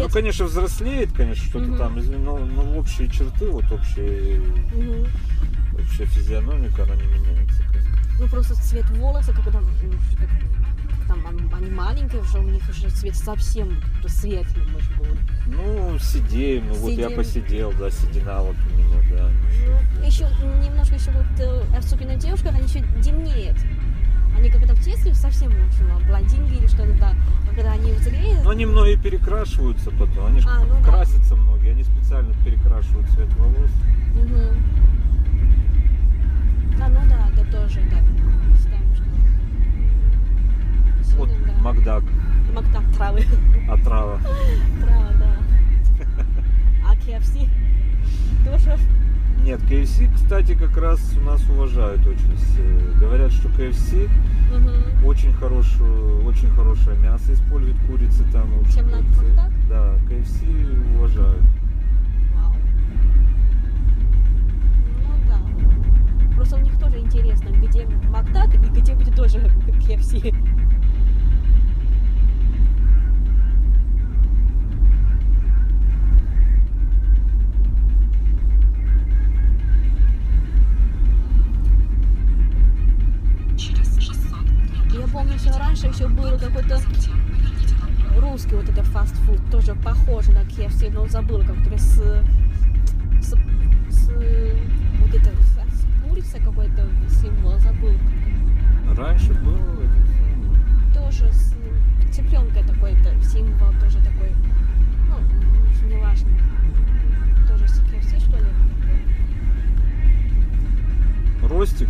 [0.07, 1.77] Ну конечно взрослеет, конечно, что-то Мгм.
[1.77, 5.05] там, но, но общие черты, вот общие, Мгм.
[5.73, 7.61] общая физиономика, она не меняется.
[7.71, 7.97] конечно.
[8.19, 10.29] Ну просто цвет волоса, когда как
[11.07, 15.19] там они, маленькие уже, у них уже цвет совсем светлый, может быть.
[15.47, 19.29] Ну, сидеем, ну вот я посидел, да, седина вот у меня, да.
[19.99, 20.23] Ну, еще
[20.65, 23.57] немножко еще вот, э, особенно девушка, они еще темнеют.
[24.37, 27.15] Они когда в детстве совсем ну, блондинки или что-то, да.
[27.57, 30.89] А когда они взрослеют, Но они многие перекрашиваются потом, они же А, ну да.
[30.91, 33.71] красятся многие, они специально перекрашивают цвет волос.
[34.13, 34.63] Мгм.
[36.79, 38.03] А, ну да, это тоже так.
[38.59, 39.03] Считаем, что...
[41.17, 41.53] Вот да.
[41.63, 42.03] Макдак,
[42.53, 43.25] Макдак травы.
[43.67, 44.19] отрава.
[44.79, 45.31] Трава, да.
[46.87, 47.49] А KFC?
[48.45, 48.77] Тоже?
[49.43, 52.99] Нет, KFC, кстати, как раз у нас уважают очень.
[52.99, 54.07] Говорят, что KFC
[54.51, 55.05] Мгм.
[55.05, 58.49] очень хорошую, очень хорошее мясо использует курицы там.
[58.73, 59.33] Чем курицы.
[59.69, 61.41] Да, KFC уважают.
[62.33, 62.53] Вау.
[65.03, 66.35] Ну да.
[66.35, 69.39] Просто у них тоже интересно, где Макдак и где будет тоже
[69.87, 70.33] KFC.
[85.47, 86.77] Что раньше еще был какой-то
[88.17, 92.01] русский вот этот фастфуд, тоже похожий на KFC, но забыл, который с,
[93.21, 93.33] с,
[93.89, 94.09] с
[94.99, 97.93] вот это, с, курицей какой-то символ, забыл.
[98.97, 99.57] Раньше был
[100.93, 101.55] Тоже с
[102.11, 104.33] цыпленкой такой-то символ, тоже такой,
[105.07, 106.29] ну, не важно.
[107.47, 108.51] Тоже с KFC, что ли?
[111.41, 111.87] Ли?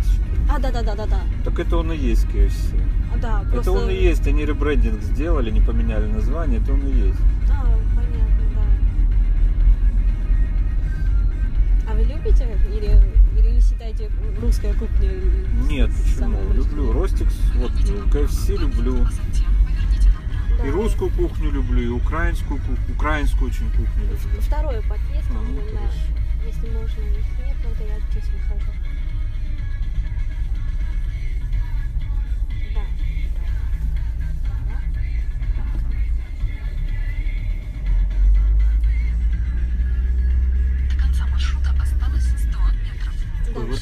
[0.48, 1.22] А, да-да-да-да-да.
[1.44, 2.97] Так это он и есть KFC.
[3.14, 3.72] А, да, Это просто...
[3.72, 7.20] он и есть, они ребрендинг сделали, не поменяли название, это он и есть.
[7.50, 8.62] А, понятно, да.
[11.90, 13.00] А вы любите или,
[13.38, 15.10] или вы считаете русская кухня?
[15.68, 16.52] Нет, почему?
[16.52, 17.72] Люблю Ростикс, вот
[18.12, 19.04] KFC люблю.
[19.06, 20.58] Затем поверните направо.
[20.58, 20.66] Да.
[20.66, 24.40] И русскую кухню люблю, и украинскую кухню, украинскую очень кухню люблю.
[24.42, 25.60] Второй подъезд, А, ну,
[26.46, 28.72] если можно, если нет, то я здесь выхожу.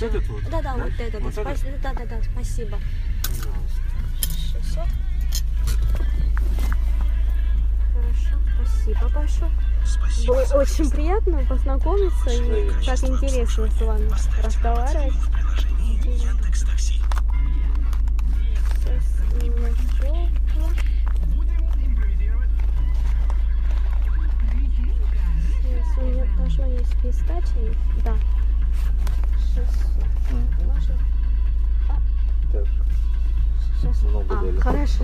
[0.00, 0.42] Вот этот вот?
[0.50, 0.84] Да, да, Да?
[0.84, 1.22] вот этот.
[1.22, 1.80] Вот Спас- этот?
[1.80, 2.78] Да, да, да, спасибо.
[4.52, 4.84] 600.
[7.94, 9.50] Хорошо, спасибо большое.
[10.26, 14.10] Было очень приятно познакомиться и как интересно с вами
[14.44, 15.14] разговаривать.
[25.62, 27.76] Сейчас у меня должно есть пистачи.
[28.04, 28.14] Да.
[34.59, 35.03] хорошо.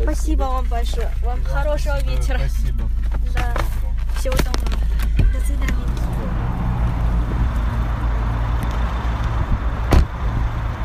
[0.00, 1.08] Спасибо вам большое.
[1.22, 2.38] Вам хорошего вечера.
[2.38, 2.88] Спасибо.
[3.34, 3.54] Да.
[4.16, 4.76] Всего доброго.
[5.32, 5.72] До свидания.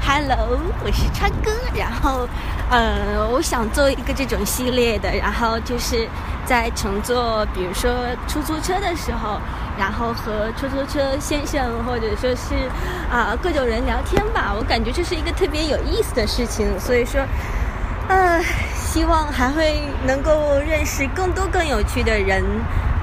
[0.04, 1.52] Hello，我是川哥。
[1.74, 2.28] 然后，
[2.70, 6.08] 呃，我想做一个这种系列的，然后就是
[6.46, 7.92] 在乘坐，比如说
[8.28, 9.40] 出租车的时候，
[9.79, 12.55] 然后和出租车先生或者说是
[13.11, 14.53] 啊、各种人聊天吧。
[14.57, 17.21] 我感觉这是一个特别有意思的事情，所以说，
[18.09, 18.43] 呃，
[18.75, 22.43] 希望还会能够认识更多更有趣的人，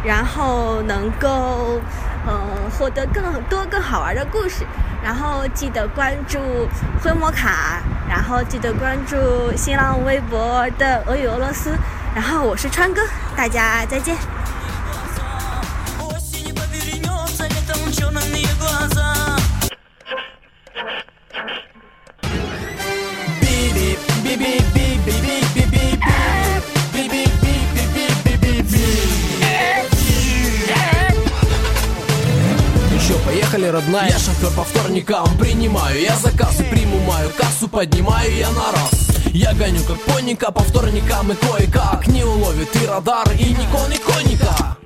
[0.03, 1.79] 然后能够
[2.27, 2.39] 嗯
[2.77, 4.65] 获得更多更好玩的故事。
[5.03, 6.39] 然后记得关注
[7.03, 9.17] 灰摩卡，然后记得关注
[9.55, 11.71] 新浪微博的俄语俄罗斯。
[12.15, 13.01] 然后我是川哥，
[13.35, 14.15] 大家再见。
[33.83, 34.09] Родная?
[34.09, 38.91] Я шофер по вторникам, принимаю я заказы, приму мою кассу, поднимаю я на раз.
[39.33, 42.07] Я гоню как поника по вторникам и кое-как.
[42.07, 44.77] Не уловит и радар, и Никон, и коника.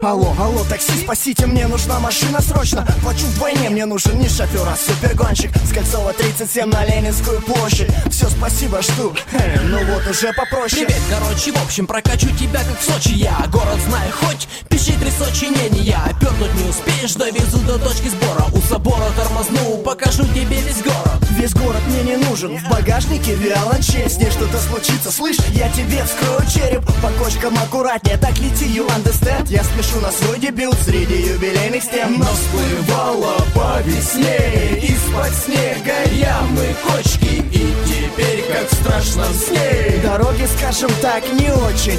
[0.00, 2.86] Алло, алло, такси, спасите, мне нужна машина срочно.
[3.02, 5.50] Плачу вдвойне, мне нужен не шофер, а супергонщик.
[5.56, 7.90] С Кольцова 37 на Ленинскую площадь.
[8.08, 10.86] Все, спасибо, жду, Хе, ну вот уже попроще.
[10.86, 13.44] Привет, короче, в общем, прокачу тебя как в Сочи Я.
[13.50, 14.46] Город знаю хоть,
[14.78, 18.44] пищи три Сочи не, не я Пернуть не успеешь, довезу до точки сбора.
[18.52, 21.20] У собора тормозну, покажу тебе весь город.
[21.30, 22.56] Весь город мне не нужен.
[22.56, 24.08] В багажнике виолончель.
[24.08, 26.84] С ней что-то случится, слышь, я тебе вскрою череп.
[27.02, 29.46] По кочкам аккуратнее, так лети, you understand?
[29.48, 32.18] Я спешу на свой дебют среди юбилейных стен.
[32.18, 40.48] Но всплывала по весне Из-под снега ямы, кочки И теперь, как в страшном сне Дороги,
[40.56, 41.98] скажем так, не очень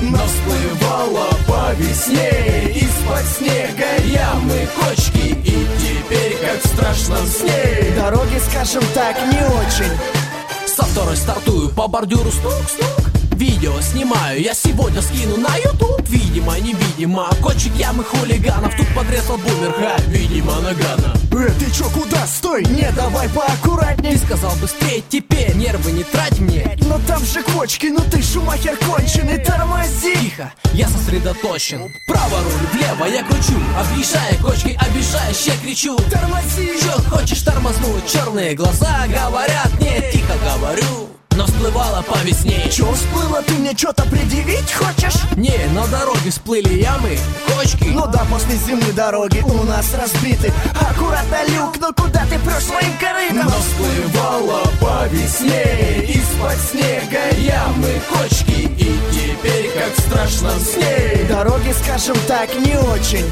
[0.00, 7.94] Но всплывала по весне Из-под снега ямы, кочки И теперь, как в страшном сне.
[7.96, 9.96] Дороги, скажем так, не очень.
[10.66, 12.30] Со второй стартую по бордюру.
[12.30, 18.76] Стук-стук Видео снимаю, я сегодня скину на YouTube Видимо, невидимо, кочек ямы хулиганов.
[18.76, 21.14] Тут подрезал бумер, ха, видимо, нагадно.
[21.32, 22.24] Э, ты чё, куда?
[22.26, 22.64] Стой!
[22.64, 26.76] Не, давай поаккуратней Ты сказал быстрее, теперь нервы не трать мне.
[26.82, 30.14] Но там же кочки, ну ты шумахер конченый, тормози!
[30.20, 31.92] Тихо, я сосредоточен.
[32.06, 33.58] Право руль, влево я кручу.
[33.76, 35.96] Объезжая кочки, обижаешь, я кричу.
[36.10, 36.78] Тормози!
[36.80, 38.06] Чё хочешь тормознуть?
[38.06, 42.68] Черные глаза говорят, нет, тихо говорю но всплывала по весне.
[42.70, 45.20] Чё всплыло, ты мне чё-то предъявить хочешь?
[45.36, 47.88] Не, на дороге всплыли ямы, кочки.
[47.88, 50.52] Ну да, после зимы дороги у нас разбиты.
[50.80, 53.46] Аккуратно, люк, но куда ты прешь своим корытом?
[53.46, 58.68] Но всплывала по весне Из-под снега ямы, кочки.
[58.78, 61.26] И теперь, как в страшном сне.
[61.28, 63.24] Дороги, скажем так, не очень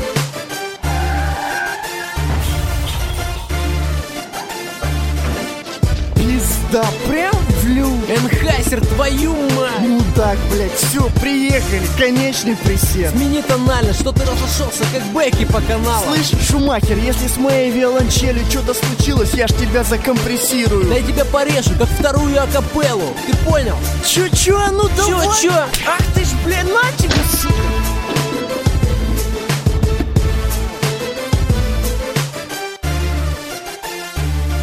[6.73, 7.93] Пизда, прям в люк.
[8.09, 9.83] Энхайсер, твою мать!
[9.83, 13.11] Ну так, блядь, все, приехали, конечный присед.
[13.11, 18.45] Смени тональность, что ты разошелся, как Бекки по каналу Слышь, Шумахер, если с моей виолончелью
[18.49, 20.87] что-то случилось, я ж тебя закомпрессирую.
[20.87, 23.14] Да я тебя порежу, как вторую акапеллу.
[23.27, 23.77] Ты понял?
[24.07, 25.29] Чё-чё, ну давай.
[25.41, 25.53] Чё?
[25.53, 28.02] Ах ты ж, блин, на тебе, сука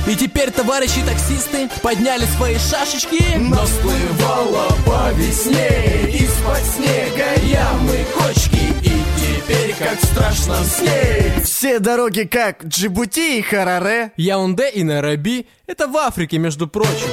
[0.10, 3.38] И теперь, товарищи таксисты, подняли свои шашечки.
[3.38, 8.74] Но всплывала по весне Из-под снега ямы, кочки.
[8.82, 14.12] И теперь, как в страшном сне Все дороги как Джибути и Хараре.
[14.18, 17.10] Яунде и Нараби— это в Африке, между прочим